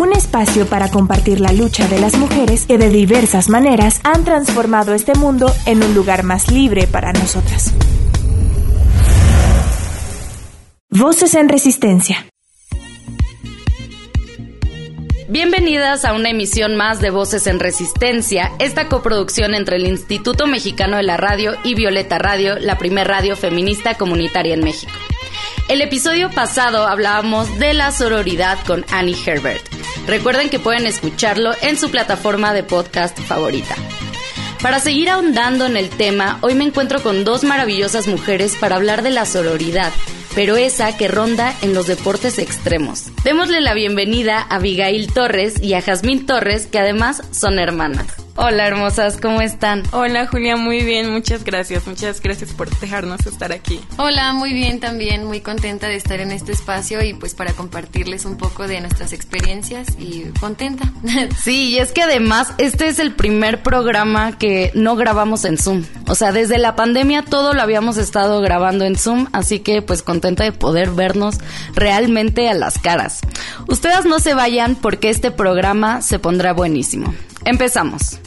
[0.00, 4.94] Un espacio para compartir la lucha de las mujeres que de diversas maneras han transformado
[4.94, 7.74] este mundo en un lugar más libre para nosotras.
[10.88, 12.26] Voces en Resistencia.
[15.28, 20.96] Bienvenidas a una emisión más de Voces en Resistencia, esta coproducción entre el Instituto Mexicano
[20.96, 24.94] de la Radio y Violeta Radio, la primer radio feminista comunitaria en México.
[25.68, 29.79] El episodio pasado hablábamos de la sororidad con Annie Herbert.
[30.06, 33.76] Recuerden que pueden escucharlo en su plataforma de podcast favorita.
[34.62, 39.02] Para seguir ahondando en el tema, hoy me encuentro con dos maravillosas mujeres para hablar
[39.02, 39.90] de la sororidad,
[40.34, 43.06] pero esa que ronda en los deportes extremos.
[43.24, 48.06] Démosle la bienvenida a Abigail Torres y a Jazmín Torres, que además son hermanas.
[48.36, 49.82] Hola hermosas, ¿cómo están?
[49.92, 53.80] Hola Julia, muy bien, muchas gracias, muchas gracias por dejarnos estar aquí.
[53.98, 58.24] Hola, muy bien también, muy contenta de estar en este espacio y pues para compartirles
[58.24, 60.92] un poco de nuestras experiencias y contenta.
[61.40, 65.84] Sí, y es que además este es el primer programa que no grabamos en Zoom.
[66.06, 70.02] O sea, desde la pandemia todo lo habíamos estado grabando en Zoom, así que pues
[70.02, 71.38] contenta de poder vernos
[71.74, 73.20] realmente a las caras.
[73.68, 77.14] Ustedes no se vayan porque este programa se pondrá buenísimo.
[77.44, 78.20] Empezamos.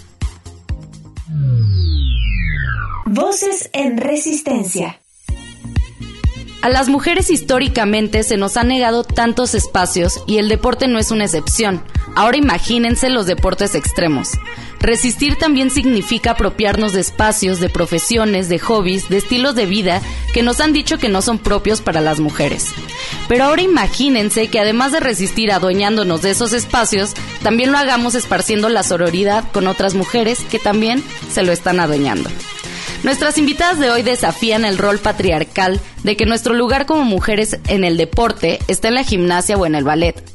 [3.06, 5.00] Voces en Resistencia.
[6.62, 11.12] A las mujeres históricamente se nos han negado tantos espacios y el deporte no es
[11.12, 11.84] una excepción.
[12.16, 14.30] Ahora imagínense los deportes extremos.
[14.84, 20.02] Resistir también significa apropiarnos de espacios, de profesiones, de hobbies, de estilos de vida
[20.34, 22.74] que nos han dicho que no son propios para las mujeres.
[23.30, 28.68] Pero ahora imagínense que además de resistir adueñándonos de esos espacios, también lo hagamos esparciendo
[28.68, 31.02] la sororidad con otras mujeres que también
[31.32, 32.30] se lo están adueñando.
[33.04, 37.86] Nuestras invitadas de hoy desafían el rol patriarcal de que nuestro lugar como mujeres en
[37.86, 40.33] el deporte está en la gimnasia o en el ballet.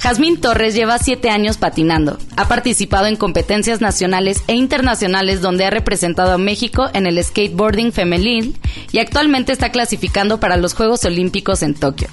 [0.00, 2.18] Jazmín Torres lleva siete años patinando.
[2.36, 7.92] Ha participado en competencias nacionales e internacionales donde ha representado a México en el skateboarding
[7.92, 8.58] femenil
[8.92, 12.08] y actualmente está clasificando para los Juegos Olímpicos en Tokio.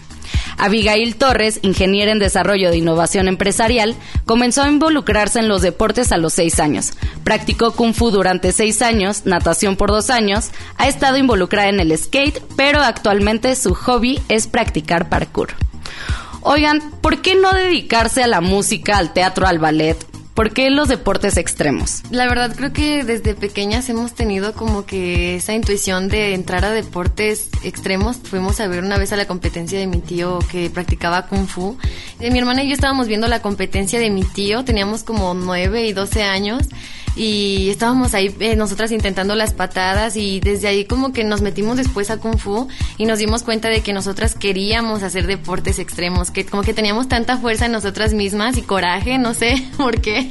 [0.57, 6.17] Abigail Torres, ingeniera en desarrollo de innovación empresarial, comenzó a involucrarse en los deportes a
[6.17, 6.91] los seis años.
[7.23, 11.97] Practicó kung fu durante seis años, natación por dos años, ha estado involucrada en el
[11.97, 15.66] skate, pero actualmente su hobby es practicar parkour.
[16.41, 19.97] Oigan, ¿por qué no dedicarse a la música, al teatro, al ballet?
[20.37, 22.03] ¿Por qué los deportes extremos?
[22.11, 26.69] La verdad creo que desde pequeñas hemos tenido como que esa intuición de entrar a
[26.69, 28.17] deportes extremos.
[28.17, 31.75] Fuimos a ver una vez a la competencia de mi tío que practicaba kung fu.
[32.19, 35.87] Eh, mi hermana y yo estábamos viendo la competencia de mi tío, teníamos como 9
[35.87, 36.67] y 12 años
[37.17, 41.77] y estábamos ahí eh, nosotras intentando las patadas y desde ahí como que nos metimos
[41.77, 42.67] después a Kung Fu
[42.97, 47.07] y nos dimos cuenta de que nosotras queríamos hacer deportes extremos, que como que teníamos
[47.07, 50.29] tanta fuerza en nosotras mismas y coraje, no sé por qué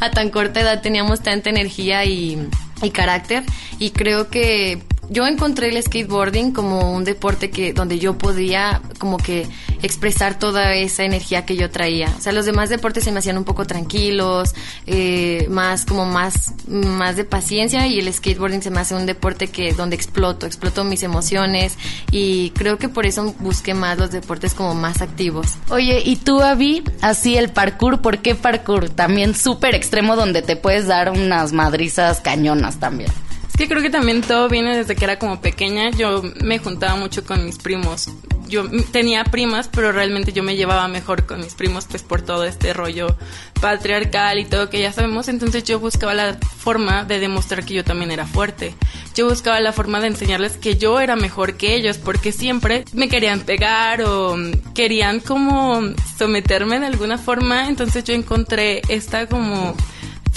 [0.00, 2.48] a tan corta edad teníamos tanta energía y,
[2.82, 3.42] y carácter.
[3.80, 9.16] Y creo que yo encontré el skateboarding como un deporte que donde yo podía como
[9.16, 9.46] que
[9.82, 12.12] expresar toda esa energía que yo traía.
[12.18, 14.54] O sea, los demás deportes se me hacían un poco tranquilos,
[14.86, 19.48] eh, más como más más de paciencia y el skateboarding se me hace un deporte
[19.48, 21.76] que donde exploto, exploto mis emociones
[22.10, 25.54] y creo que por eso busqué más los deportes como más activos.
[25.70, 26.82] Oye, ¿y tú, Avi?
[27.00, 28.90] Así el parkour, ¿por qué parkour?
[28.90, 33.10] También súper extremo donde te puedes dar unas madrizas cañonas también
[33.58, 35.90] que creo que también todo viene desde que era como pequeña.
[35.90, 38.08] Yo me juntaba mucho con mis primos.
[38.46, 42.44] Yo tenía primas, pero realmente yo me llevaba mejor con mis primos, pues por todo
[42.44, 43.14] este rollo
[43.60, 45.26] patriarcal y todo que ya sabemos.
[45.28, 48.74] Entonces yo buscaba la forma de demostrar que yo también era fuerte.
[49.16, 53.08] Yo buscaba la forma de enseñarles que yo era mejor que ellos, porque siempre me
[53.08, 54.36] querían pegar o
[54.72, 55.80] querían como
[56.16, 57.68] someterme de alguna forma.
[57.68, 59.74] Entonces yo encontré esta como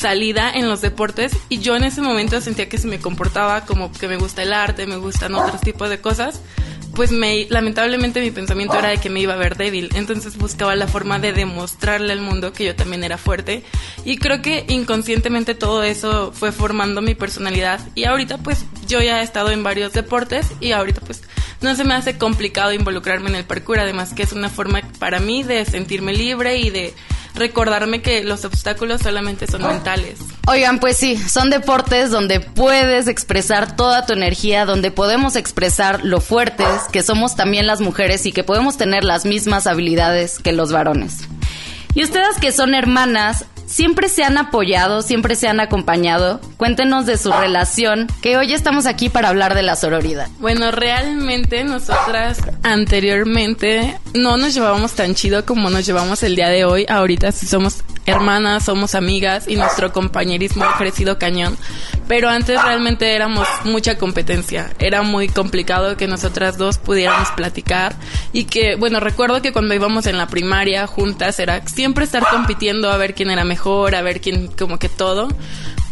[0.02, 3.92] salida en los deportes y yo en ese momento sentía que si me comportaba como
[3.92, 6.42] que me gusta el arte, me gustan otros tipos de cosas,
[6.96, 10.76] pues me lamentablemente mi pensamiento era de que me iba a ver débil, entonces buscaba
[10.76, 13.64] la forma de demostrarle al mundo que yo también era fuerte.
[14.04, 17.80] Y creo que inconscientemente todo eso fue formando mi personalidad.
[17.94, 21.22] Y ahorita pues yo ya he estado en varios deportes y ahorita pues
[21.62, 25.20] no se me hace complicado involucrarme en el parkour, además que es una forma para
[25.20, 26.96] mí de sentirme libre y de
[27.36, 30.20] recordarme que los obstáculos solamente son mentales.
[30.48, 36.20] Oigan, pues sí, son deportes donde puedes expresar toda tu energía, donde podemos expresar lo
[36.20, 40.72] fuertes que somos también las mujeres y que podemos tener las mismas habilidades que los
[40.72, 41.28] varones.
[41.94, 46.42] Y ustedes que son hermanas, siempre se han apoyado, siempre se han acompañado.
[46.58, 50.28] Cuéntenos de su relación, que hoy estamos aquí para hablar de la sororidad.
[50.40, 56.66] Bueno, realmente nosotras anteriormente no nos llevábamos tan chido como nos llevamos el día de
[56.66, 56.86] hoy.
[56.88, 61.58] Ahorita sí somos hermanas, somos amigas y nuestro compañerismo ha crecido cañón.
[62.08, 64.72] Pero antes realmente éramos mucha competencia.
[64.80, 67.96] Era muy complicado que nosotras dos pudiéramos platicar
[68.34, 72.92] y que, bueno, recuerdo que cuando íbamos en la primaria juntas era siempre estar compitiendo
[72.92, 75.28] a ver quién era mejor a ver quién, como que todo.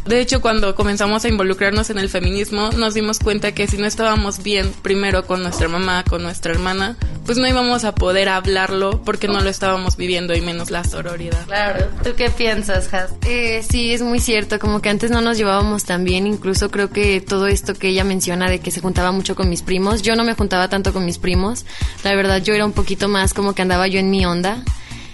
[0.09, 3.85] De hecho, cuando comenzamos a involucrarnos en el feminismo, nos dimos cuenta que si no
[3.85, 9.03] estábamos bien primero con nuestra mamá, con nuestra hermana, pues no íbamos a poder hablarlo
[9.03, 11.45] porque no lo estábamos viviendo y menos la sororidad.
[11.45, 11.85] Claro.
[12.03, 13.11] ¿Tú qué piensas, Has?
[13.27, 14.57] Eh, sí, es muy cierto.
[14.57, 16.25] Como que antes no nos llevábamos tan bien.
[16.25, 19.61] Incluso creo que todo esto que ella menciona de que se juntaba mucho con mis
[19.61, 21.65] primos, yo no me juntaba tanto con mis primos.
[22.03, 24.63] La verdad, yo era un poquito más como que andaba yo en mi onda.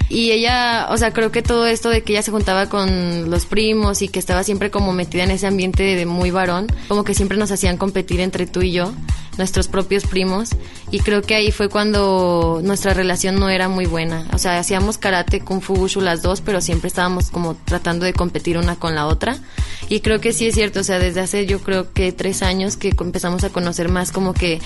[0.10, 3.46] Y ella, o sea, creo que todo esto de que ella se juntaba con los
[3.46, 7.14] primos y que estaba siempre como metida en ese ambiente de muy varón, como que
[7.14, 8.94] siempre nos hacían competir entre tú y yo,
[9.38, 10.50] nuestros propios primos.
[10.92, 14.28] Y creo que ahí fue cuando nuestra relación no era muy buena.
[14.32, 18.14] O sea, hacíamos karate, kung fu, wushu las dos, pero siempre estábamos como tratando de
[18.14, 19.38] competir una con la otra.
[19.90, 22.78] Y creo que sí es cierto, o sea, desde hace yo creo que tres años
[22.78, 24.60] que empezamos a conocer más como que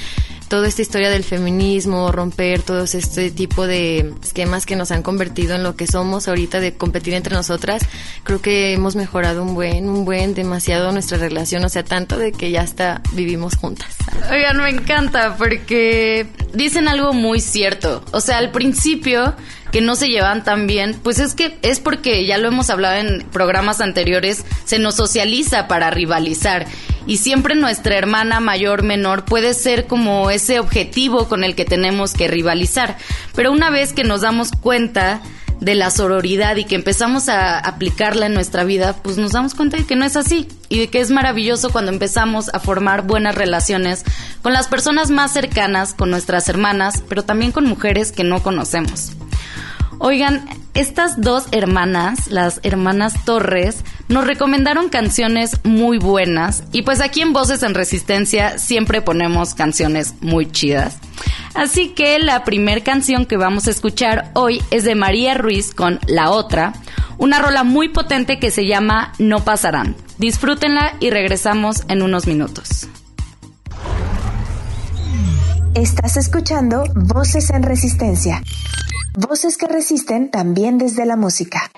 [0.49, 5.55] toda esta historia del feminismo, romper todos este tipo de esquemas que nos han convertido
[5.55, 7.83] en lo que somos ahorita de competir entre nosotras,
[8.23, 12.31] creo que hemos mejorado un buen, un buen, demasiado nuestra relación, o sea, tanto de
[12.31, 13.95] que ya hasta vivimos juntas.
[14.31, 18.03] Oigan, me encanta porque dicen algo muy cierto.
[18.11, 19.35] O sea, al principio
[19.71, 22.95] que no se llevan tan bien, pues es que es porque ya lo hemos hablado
[22.95, 26.65] en programas anteriores, se nos socializa para rivalizar
[27.09, 32.13] y siempre nuestra hermana mayor, menor puede ser como ese objetivo con el que tenemos
[32.13, 32.97] que rivalizar.
[33.33, 35.19] Pero una vez que nos damos cuenta
[35.59, 39.77] de la sororidad y que empezamos a aplicarla en nuestra vida, pues nos damos cuenta
[39.77, 43.33] de que no es así y de que es maravilloso cuando empezamos a formar buenas
[43.33, 44.05] relaciones
[44.43, 49.13] con las personas más cercanas, con nuestras hermanas, pero también con mujeres que no conocemos.
[49.97, 57.21] Oigan, estas dos hermanas, las hermanas Torres, nos recomendaron canciones muy buenas y pues aquí
[57.21, 60.97] en Voces en Resistencia siempre ponemos canciones muy chidas.
[61.53, 65.99] Así que la primer canción que vamos a escuchar hoy es de María Ruiz con
[66.07, 66.73] La Otra,
[67.17, 69.95] una rola muy potente que se llama No Pasarán.
[70.17, 72.87] Disfrútenla y regresamos en unos minutos.
[75.75, 78.41] Estás escuchando Voces en Resistencia.
[79.21, 81.69] Voces que resisten también desde la música.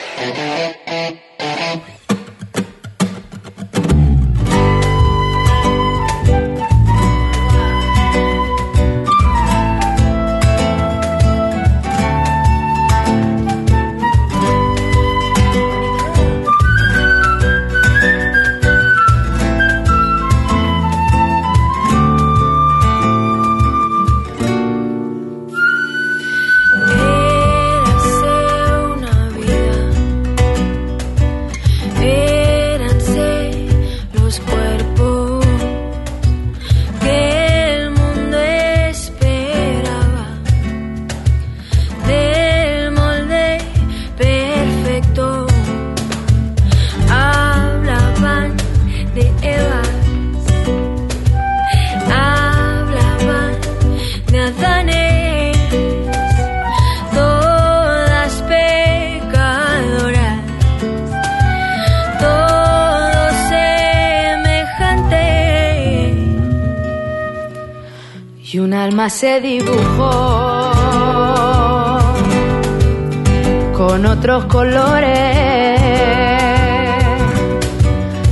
[74.42, 75.82] Otros colores.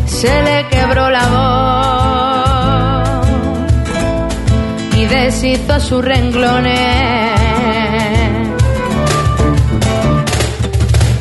[0.05, 3.27] Se le quebró la voz
[4.97, 6.77] y deshizo sus renglones.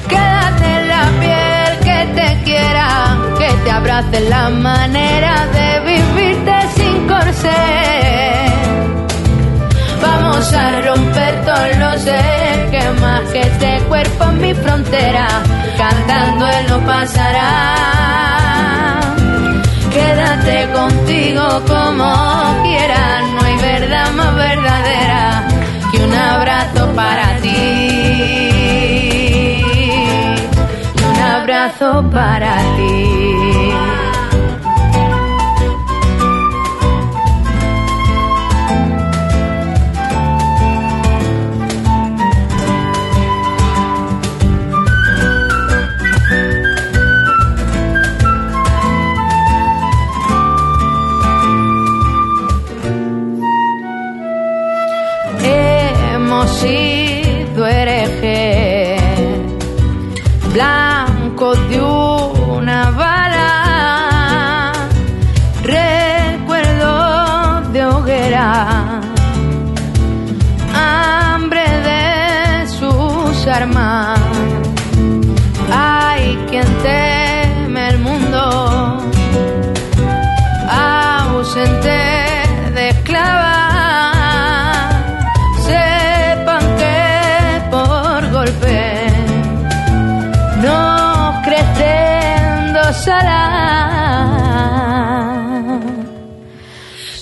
[0.09, 7.07] Quédate en la piel que te quiera, que te abrace la manera de vivirte sin
[7.07, 8.48] corsé
[10.51, 15.29] Vamos a romper todos los esquemas que este cuerpo en mi frontera,
[15.77, 17.75] cantando él no pasará.
[19.93, 25.45] Quédate contigo como quieras, no hay verdad más verdadera
[25.93, 27.55] que un abrazo para ti.
[31.21, 34.08] abrazo para ti.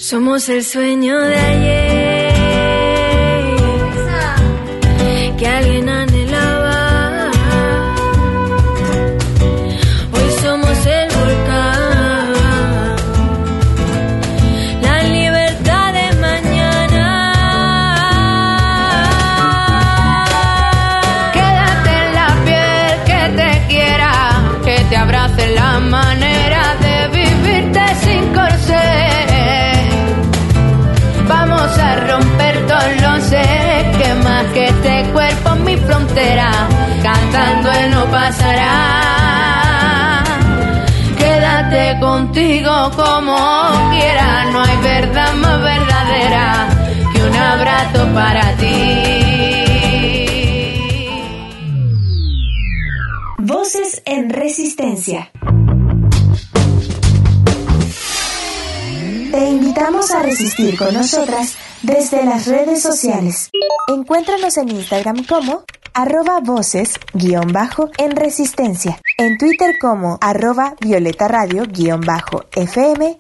[0.09, 2.06] Somos el sueño de ayer
[42.37, 44.53] contigo como quieras.
[44.53, 46.69] No hay verdad más verdadera
[47.13, 48.77] que un abrazo para ti.
[53.39, 55.31] Voces en Resistencia.
[59.31, 63.51] Te invitamos a resistir con nosotras desde las redes sociales.
[63.89, 65.65] Encuéntranos en Instagram como
[65.97, 73.19] arroba voces guion bajo en resistencia, en Twitter como arroba violeta radio guion bajo fm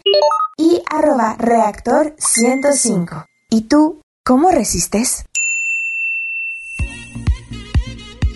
[0.59, 3.25] y arroba reactor 105.
[3.49, 5.25] ¿Y tú, cómo resistes?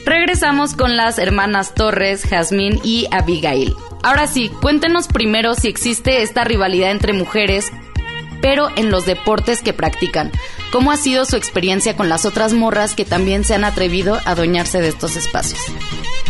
[0.07, 3.75] Regresamos con las hermanas Torres, Jazmín y Abigail.
[4.03, 7.71] Ahora sí, cuéntenos primero si existe esta rivalidad entre mujeres,
[8.41, 10.33] pero en los deportes que practican.
[10.71, 14.31] ¿Cómo ha sido su experiencia con las otras morras que también se han atrevido a
[14.31, 15.61] adueñarse de estos espacios?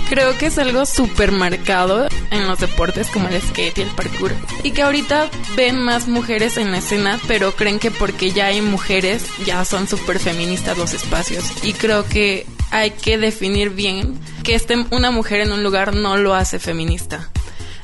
[0.09, 4.32] Creo que es algo súper marcado en los deportes como el skate y el parkour.
[4.62, 8.62] Y que ahorita ven más mujeres en la escena, pero creen que porque ya hay
[8.62, 11.44] mujeres, ya son súper feministas los espacios.
[11.62, 16.16] Y creo que hay que definir bien que esté una mujer en un lugar no
[16.16, 17.30] lo hace feminista.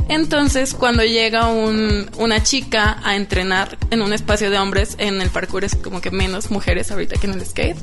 [0.08, 5.30] Entonces, cuando llega un- una chica a entrenar en un espacio de hombres, en el
[5.30, 7.76] parkour es como que menos mujeres ahorita que en el skate.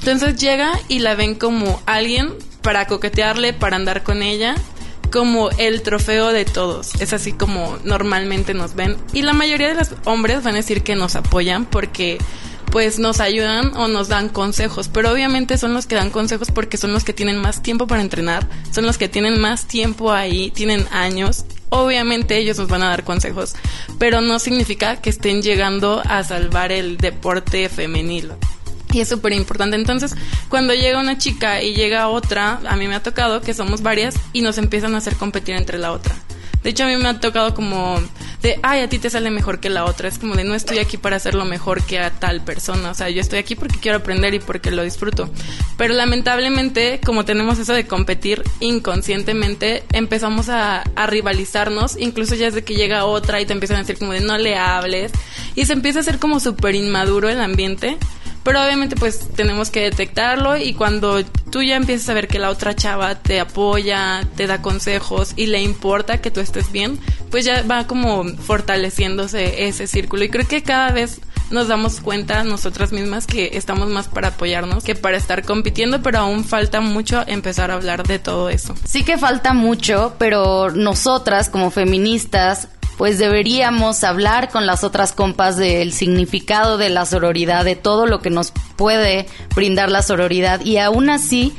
[0.00, 4.54] Entonces llega y la ven como alguien para coquetearle, para andar con ella,
[5.10, 6.94] como el trofeo de todos.
[7.00, 8.96] Es así como normalmente nos ven.
[9.12, 12.18] Y la mayoría de los hombres van a decir que nos apoyan porque
[12.70, 16.76] pues nos ayudan o nos dan consejos, pero obviamente son los que dan consejos porque
[16.76, 20.50] son los que tienen más tiempo para entrenar, son los que tienen más tiempo ahí,
[20.50, 21.44] tienen años.
[21.76, 23.54] Obviamente ellos nos van a dar consejos,
[23.98, 28.30] pero no significa que estén llegando a salvar el deporte femenil.
[28.92, 29.74] Y es súper importante.
[29.74, 30.14] Entonces,
[30.48, 34.14] cuando llega una chica y llega otra, a mí me ha tocado que somos varias
[34.32, 36.14] y nos empiezan a hacer competir entre la otra.
[36.64, 38.00] De hecho, a mí me ha tocado como
[38.40, 40.08] de, ay, a ti te sale mejor que la otra.
[40.08, 42.90] Es como de, no estoy aquí para hacerlo mejor que a tal persona.
[42.90, 45.28] O sea, yo estoy aquí porque quiero aprender y porque lo disfruto.
[45.76, 51.98] Pero lamentablemente, como tenemos eso de competir inconscientemente, empezamos a, rivalizarnos.
[51.98, 54.38] Incluso ya es de que llega otra y te empiezan a decir como de, no
[54.38, 55.12] le hables.
[55.54, 57.98] Y se empieza a hacer como súper inmaduro el ambiente.
[58.44, 62.50] Pero obviamente pues tenemos que detectarlo y cuando tú ya empiezas a ver que la
[62.50, 66.98] otra chava te apoya, te da consejos y le importa que tú estés bien,
[67.30, 70.24] pues ya va como fortaleciéndose ese círculo.
[70.24, 71.20] Y creo que cada vez
[71.50, 76.18] nos damos cuenta nosotras mismas que estamos más para apoyarnos que para estar compitiendo, pero
[76.18, 78.74] aún falta mucho empezar a hablar de todo eso.
[78.84, 85.56] Sí que falta mucho, pero nosotras como feministas pues deberíamos hablar con las otras compas
[85.56, 90.78] del significado de la sororidad, de todo lo que nos puede brindar la sororidad y
[90.78, 91.54] aún así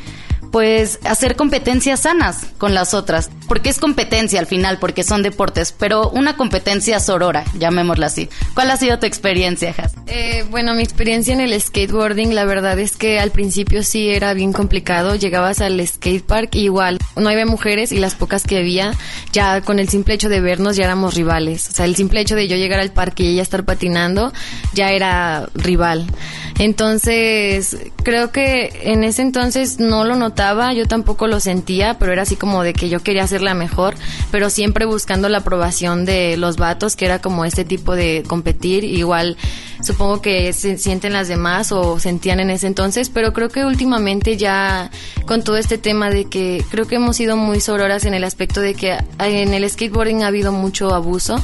[0.52, 5.74] pues hacer competencias sanas con las otras, porque es competencia al final, porque son deportes,
[5.78, 8.30] pero una competencia sorora, llamémosla así.
[8.54, 9.94] ¿Cuál ha sido tu experiencia, Has?
[10.08, 14.34] Eh, bueno, mi experiencia en el skateboarding, la verdad es que al principio sí era
[14.34, 15.16] bien complicado.
[15.16, 18.94] Llegabas al skatepark y igual no había mujeres y las pocas que había,
[19.32, 21.68] ya con el simple hecho de vernos ya éramos rivales.
[21.70, 24.34] O sea, el simple hecho de yo llegar al parque y ella estar patinando
[24.74, 26.08] ya era rival.
[26.60, 32.22] Entonces, creo que en ese entonces no lo notaba, yo tampoco lo sentía, pero era
[32.22, 33.96] así como de que yo quería la mejor,
[34.32, 38.84] pero siempre buscando la aprobación de los vatos, que era como este tipo de competir.
[38.84, 39.38] Igual
[39.86, 44.38] supongo que se sienten las demás o sentían en ese entonces, pero creo que últimamente
[44.38, 44.92] ya
[45.26, 48.62] con todo este tema de que creo que hemos sido muy sororas en el aspecto
[48.62, 51.42] de que en el skateboarding ha habido mucho abuso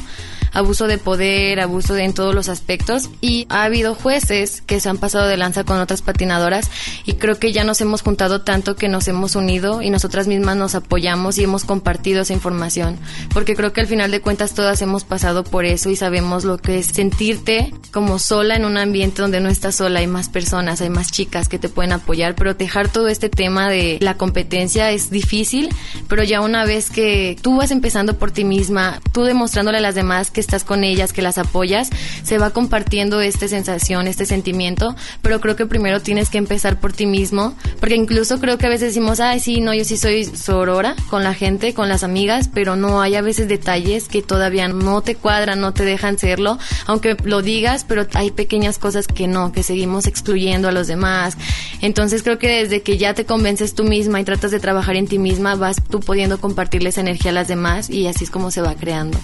[0.52, 4.88] abuso de poder, abuso de, en todos los aspectos y ha habido jueces que se
[4.88, 6.70] han pasado de lanza con otras patinadoras
[7.04, 10.56] y creo que ya nos hemos juntado tanto que nos hemos unido y nosotras mismas
[10.56, 12.98] nos apoyamos y hemos compartido esa información
[13.32, 16.58] porque creo que al final de cuentas todas hemos pasado por eso y sabemos lo
[16.58, 20.80] que es sentirte como sola en un ambiente donde no estás sola, hay más personas,
[20.80, 24.90] hay más chicas que te pueden apoyar, pero dejar todo este tema de la competencia
[24.90, 25.68] es difícil,
[26.08, 29.94] pero ya una vez que tú vas empezando por ti misma, tú demostrándole a las
[29.94, 31.90] demás que estás con ellas, que las apoyas,
[32.22, 36.94] se va compartiendo esta sensación, este sentimiento, pero creo que primero tienes que empezar por
[36.94, 40.24] ti mismo, porque incluso creo que a veces decimos, ay, sí, no, yo sí soy
[40.24, 44.68] sorora con la gente, con las amigas, pero no, hay a veces detalles que todavía
[44.68, 49.26] no te cuadran, no te dejan serlo, aunque lo digas, pero hay pequeñas cosas que
[49.26, 51.36] no, que seguimos excluyendo a los demás.
[51.80, 55.06] Entonces creo que desde que ya te convences tú misma y tratas de trabajar en
[55.06, 58.62] ti misma, vas tú pudiendo compartirles energía a las demás y así es como se
[58.62, 59.18] va creando.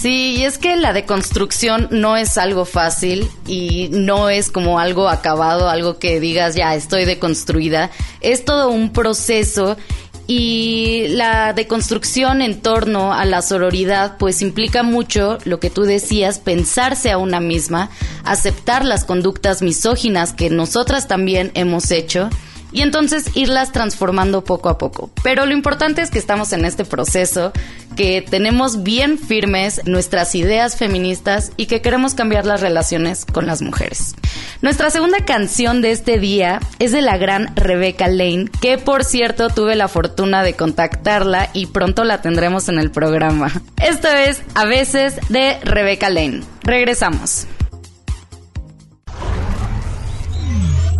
[0.00, 5.10] Sí, y es que la deconstrucción no es algo fácil y no es como algo
[5.10, 7.90] acabado, algo que digas ya estoy deconstruida.
[8.22, 9.76] Es todo un proceso
[10.30, 16.38] y la deconstrucción en torno a la sororidad pues implica mucho lo que tú decías,
[16.38, 17.90] pensarse a una misma,
[18.22, 22.30] aceptar las conductas misóginas que nosotras también hemos hecho
[22.72, 25.10] y entonces irlas transformando poco a poco.
[25.22, 27.52] Pero lo importante es que estamos en este proceso,
[27.96, 33.62] que tenemos bien firmes nuestras ideas feministas y que queremos cambiar las relaciones con las
[33.62, 34.14] mujeres.
[34.62, 39.48] Nuestra segunda canción de este día es de la gran Rebecca Lane, que por cierto
[39.48, 43.50] tuve la fortuna de contactarla y pronto la tendremos en el programa.
[43.82, 46.42] Esto es A veces de Rebecca Lane.
[46.62, 47.46] Regresamos.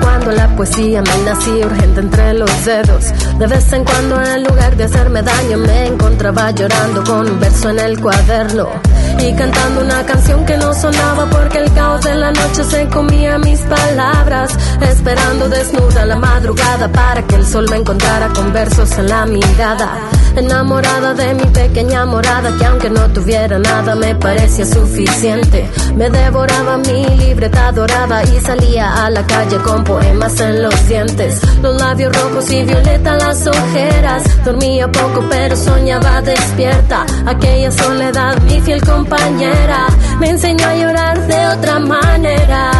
[0.00, 3.12] Cuando la poesía me nacía urgente entre los dedos.
[3.38, 7.70] De vez en cuando en lugar de hacerme daño me encontraba llorando con un verso
[7.70, 12.30] en el cuaderno y cantando una canción que no sonaba porque el caos de la
[12.32, 18.28] noche se comía mis palabras, esperando desnuda la madrugada para que el sol me encontrara
[18.28, 19.98] con versos en la mirada.
[20.34, 25.68] Enamorada de mi pequeña morada que aunque no tuviera nada me parecía suficiente.
[25.94, 31.40] Me devoraba mi libreta dorada y salía a la calle con poemas en los dientes.
[31.60, 34.22] Los labios rojos y violeta las ojeras.
[34.44, 37.04] Dormía poco pero soñaba despierta.
[37.26, 39.86] Aquella soledad, mi fiel compañera,
[40.20, 42.70] me enseñó a llorar de otra manera.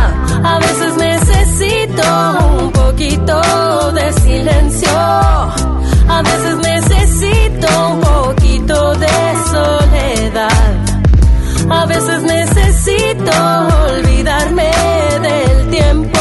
[0.44, 2.02] A veces necesito
[2.60, 4.90] un poquito de silencio
[6.12, 9.08] a veces necesito un poquito de
[9.50, 10.72] soledad.
[11.70, 13.32] A veces necesito
[13.88, 14.70] olvidarme
[15.22, 16.20] del tiempo.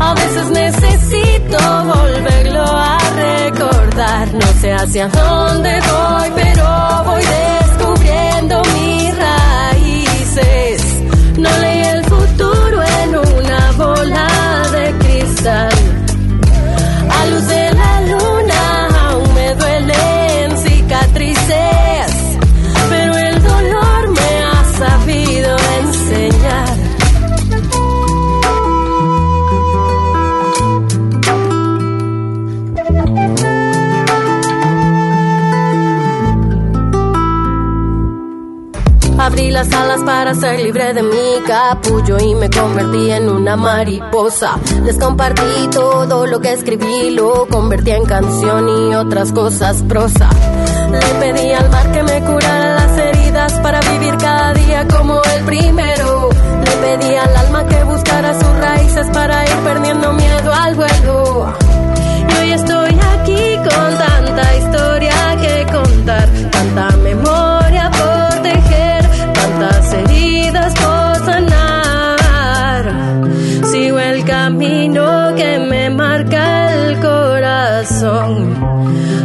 [0.00, 4.34] A veces necesito volverlo a recordar.
[4.34, 7.63] No sé hacia dónde voy, pero voy descubriendo
[15.44, 15.73] side
[39.54, 44.58] las alas para ser libre de mi capullo y me convertí en una mariposa.
[44.84, 50.28] Les compartí todo lo que escribí, lo convertí en canción y otras cosas prosa.
[50.90, 55.44] Le pedí al mar que me curara las heridas para vivir cada día como el
[55.44, 56.30] primero.
[56.64, 61.54] Le pedí al alma que buscara sus raíces para ir perdiendo miedo al vuelo.
[62.28, 66.93] Y hoy estoy aquí con tanta historia que contar, tanta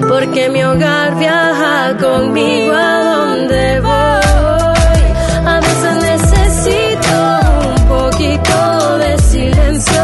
[0.07, 5.01] porque mi hogar viaja conmigo a donde voy.
[5.45, 7.15] A veces necesito
[7.75, 10.01] un poquito de silencio,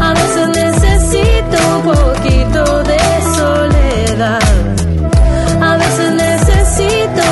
[0.00, 3.00] a veces necesito un poquito de
[3.36, 4.40] soledad.
[5.60, 7.22] A veces necesito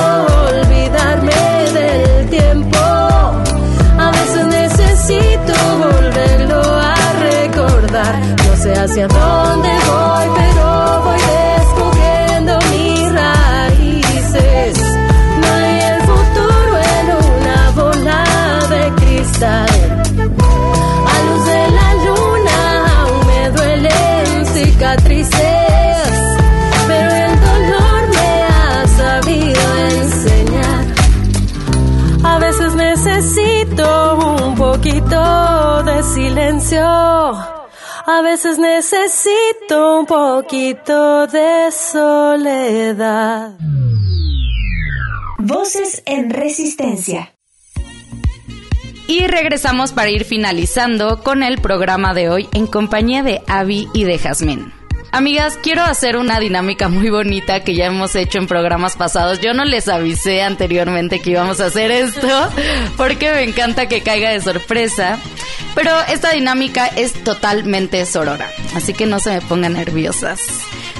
[0.51, 1.33] olvidarme
[1.73, 2.79] del tiempo.
[2.79, 8.15] A veces necesito volverlo a recordar.
[8.47, 9.36] No sé hacia dónde
[38.37, 43.53] veces necesito un poquito de soledad.
[45.39, 47.33] Voces en Resistencia.
[49.09, 54.05] Y regresamos para ir finalizando con el programa de hoy en compañía de Abby y
[54.05, 54.76] de Jazmín.
[55.17, 59.41] Amigas, quiero hacer una dinámica muy bonita que ya hemos hecho en programas pasados.
[59.41, 62.51] Yo no les avisé anteriormente que íbamos a hacer esto
[62.99, 65.19] porque me encanta que caiga de sorpresa.
[65.75, 70.39] Pero esta dinámica es totalmente sorora, así que no se me pongan nerviosas.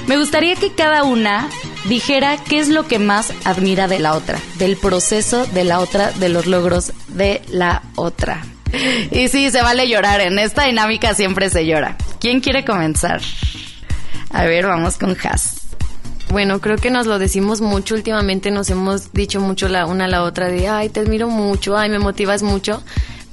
[0.07, 1.47] Me gustaría que cada una
[1.85, 6.11] dijera qué es lo que más admira de la otra, del proceso de la otra,
[6.13, 8.43] de los logros de la otra.
[9.11, 11.97] Y sí, se vale llorar, en esta dinámica siempre se llora.
[12.19, 13.21] ¿Quién quiere comenzar?
[14.31, 15.61] A ver, vamos con Has.
[16.29, 20.09] Bueno, creo que nos lo decimos mucho últimamente, nos hemos dicho mucho la una a
[20.09, 22.83] la otra de, ay, te admiro mucho, ay, me motivas mucho,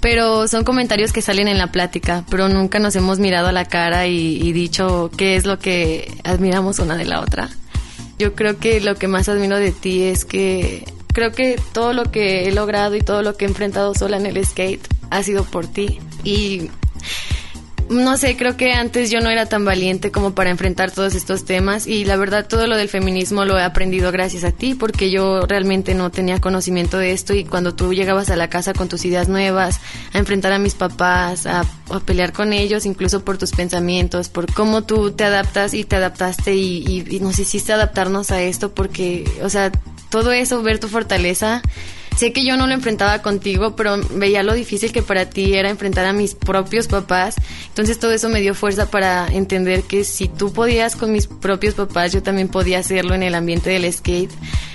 [0.01, 3.65] pero son comentarios que salen en la plática, pero nunca nos hemos mirado a la
[3.65, 7.51] cara y, y dicho qué es lo que admiramos una de la otra.
[8.17, 12.11] Yo creo que lo que más admiro de ti es que creo que todo lo
[12.13, 15.45] que he logrado y todo lo que he enfrentado sola en el skate ha sido
[15.45, 16.71] por ti y
[17.91, 21.45] no sé, creo que antes yo no era tan valiente como para enfrentar todos estos
[21.45, 25.11] temas y la verdad todo lo del feminismo lo he aprendido gracias a ti porque
[25.11, 28.89] yo realmente no tenía conocimiento de esto y cuando tú llegabas a la casa con
[28.89, 29.81] tus ideas nuevas,
[30.13, 31.65] a enfrentar a mis papás, a,
[32.07, 36.55] pelear con ellos, incluso por tus pensamientos, por cómo tú te adaptas y te adaptaste
[36.55, 39.71] y, y, y nos hiciste adaptarnos a esto porque, o sea,
[40.11, 41.63] todo eso, ver tu fortaleza
[42.17, 45.71] sé que yo no lo enfrentaba contigo, pero veía lo difícil que para ti era
[45.71, 47.37] enfrentar a mis propios papás.
[47.69, 51.75] Entonces todo eso me dio fuerza para entender que si tú podías con mis propios
[51.75, 54.33] papás, yo también podía hacerlo en el ambiente del skate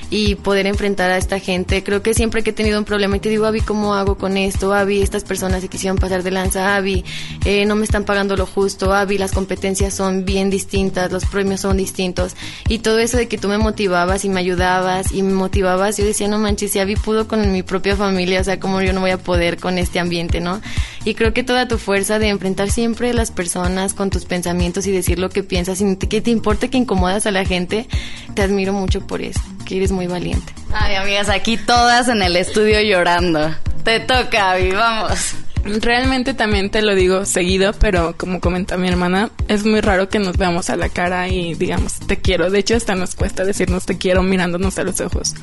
[0.10, 1.84] y poder enfrentar a esta gente.
[1.84, 4.38] Creo que siempre que he tenido un problema y te digo, Avi, ¿cómo hago con
[4.38, 4.74] esto?
[4.74, 6.76] Avi, estas personas se quisieron pasar de lanza.
[6.76, 7.04] Avi,
[7.46, 8.94] eh, no me están pagando lo justo.
[8.94, 12.36] Avi, las competencias son bien distintas, los premios son distintos.
[12.68, 16.06] Y todo eso de que tú me motivabas y me ayudabas y me motivabas, yo
[16.06, 19.02] decía, no manches, si Avi pudo con mi propia familia, o sea, ¿cómo yo no
[19.02, 20.62] voy a poder con este ambiente, no?
[21.06, 24.86] Y creo que toda tu fuerza de enfrentar siempre a las personas con tus pensamientos
[24.88, 27.88] y decir lo que piensas, sin que te importe que incomodas a la gente,
[28.34, 30.52] te admiro mucho por eso, que eres muy valiente.
[30.74, 33.54] Ay, amigas, aquí todas en el estudio llorando.
[33.84, 35.36] Te toca, Abby, vamos.
[35.64, 40.18] Realmente también te lo digo seguido, pero como comenta mi hermana, es muy raro que
[40.18, 42.50] nos veamos a la cara y digamos te quiero.
[42.50, 45.36] De hecho, hasta nos cuesta decirnos te quiero mirándonos a los ojos.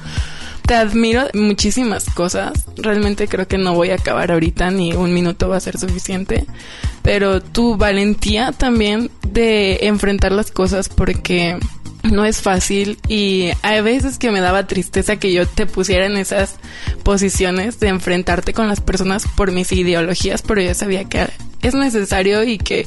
[0.66, 2.64] Te admiro muchísimas cosas.
[2.76, 6.46] Realmente creo que no voy a acabar ahorita ni un minuto va a ser suficiente.
[7.02, 11.60] Pero tu valentía también de enfrentar las cosas porque
[12.10, 16.16] no es fácil y hay veces que me daba tristeza que yo te pusiera en
[16.16, 16.56] esas
[17.02, 21.26] posiciones de enfrentarte con las personas por mis ideologías, pero yo sabía que
[21.62, 22.86] es necesario y que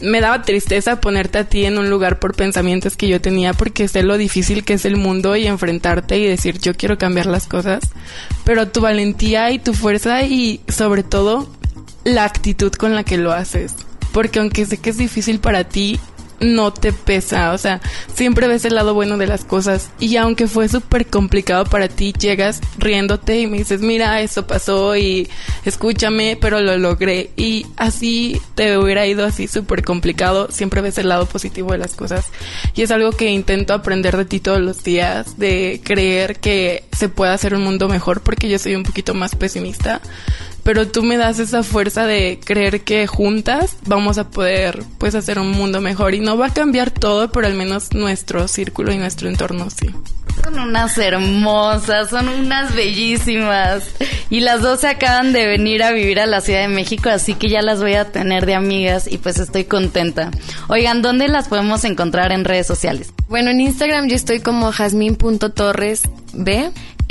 [0.00, 3.88] me daba tristeza ponerte a ti en un lugar por pensamientos que yo tenía porque
[3.88, 7.46] sé lo difícil que es el mundo y enfrentarte y decir yo quiero cambiar las
[7.46, 7.80] cosas,
[8.44, 11.50] pero tu valentía y tu fuerza y sobre todo
[12.04, 13.74] la actitud con la que lo haces.
[14.12, 16.00] Porque aunque sé que es difícil para ti,
[16.40, 17.80] no te pesa, o sea,
[18.14, 19.90] siempre ves el lado bueno de las cosas.
[19.98, 24.96] Y aunque fue súper complicado para ti, llegas riéndote y me dices, mira, eso pasó
[24.96, 25.28] y
[25.64, 31.08] escúchame, pero lo logré y así te hubiera ido así súper complicado, siempre ves el
[31.08, 32.26] lado positivo de las cosas.
[32.74, 37.08] Y es algo que intento aprender de ti todos los días, de creer que se
[37.08, 40.00] puede hacer un mundo mejor porque yo soy un poquito más pesimista
[40.62, 45.38] pero tú me das esa fuerza de creer que juntas vamos a poder pues hacer
[45.38, 48.98] un mundo mejor y no va a cambiar todo, pero al menos nuestro círculo y
[48.98, 49.90] nuestro entorno sí.
[50.44, 53.90] Son unas hermosas, son unas bellísimas.
[54.30, 57.34] Y las dos se acaban de venir a vivir a la Ciudad de México, así
[57.34, 60.30] que ya las voy a tener de amigas y pues estoy contenta.
[60.68, 63.12] Oigan, ¿dónde las podemos encontrar en redes sociales?
[63.28, 66.08] Bueno, en Instagram yo estoy como jasmin.torresb.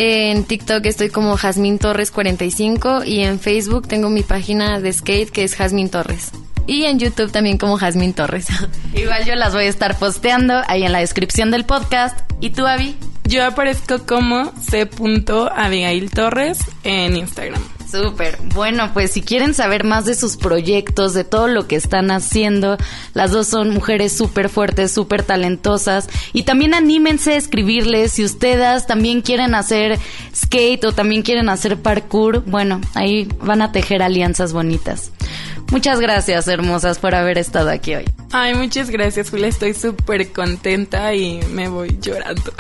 [0.01, 5.29] En TikTok estoy como Jasmine Torres 45 y en Facebook tengo mi página de skate
[5.29, 6.31] que es Jasmine Torres.
[6.67, 8.47] Y en YouTube también como Jasmine Torres.
[8.95, 12.17] Igual yo las voy a estar posteando ahí en la descripción del podcast.
[12.39, 12.95] ¿Y tú, Avi?
[13.25, 17.58] Yo aparezco como c.abigail Torres en Instagram.
[17.89, 18.37] Súper.
[18.53, 22.77] Bueno, pues si quieren saber más de sus proyectos, de todo lo que están haciendo,
[23.13, 26.07] las dos son mujeres súper fuertes, súper talentosas.
[26.31, 29.97] Y también anímense a escribirles si ustedes también quieren hacer
[30.35, 32.43] skate o también quieren hacer parkour.
[32.45, 35.11] Bueno, ahí van a tejer alianzas bonitas.
[35.71, 38.05] Muchas gracias, hermosas, por haber estado aquí hoy.
[38.31, 39.47] Ay, muchas gracias, Julia.
[39.47, 42.53] Estoy súper contenta y me voy llorando.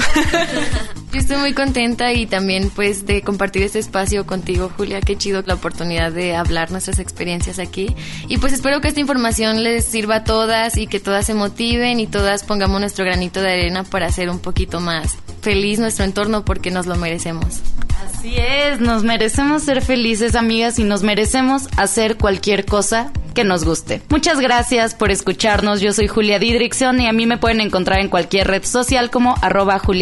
[1.11, 4.99] Yo estoy muy contenta y también pues de compartir este espacio contigo, Julia.
[5.01, 7.95] Qué chido la oportunidad de hablar nuestras experiencias aquí.
[8.27, 11.99] Y pues espero que esta información les sirva a todas y que todas se motiven
[11.99, 16.45] y todas pongamos nuestro granito de arena para hacer un poquito más feliz nuestro entorno
[16.45, 17.61] porque nos lo merecemos.
[18.05, 23.63] Así es, nos merecemos ser felices, amigas, y nos merecemos hacer cualquier cosa que nos
[23.63, 24.01] guste.
[24.09, 25.81] Muchas gracias por escucharnos.
[25.81, 29.35] Yo soy Julia Didrikson y a mí me pueden encontrar en cualquier red social como
[29.41, 29.99] arroba Julia.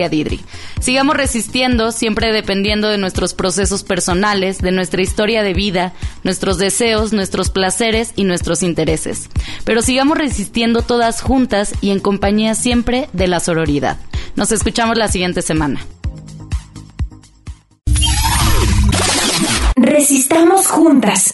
[0.79, 7.13] Sigamos resistiendo, siempre dependiendo de nuestros procesos personales, de nuestra historia de vida, nuestros deseos,
[7.13, 9.29] nuestros placeres y nuestros intereses.
[9.65, 13.97] Pero sigamos resistiendo todas juntas y en compañía siempre de la sororidad.
[14.35, 15.81] Nos escuchamos la siguiente semana.
[19.75, 21.33] Resistamos juntas.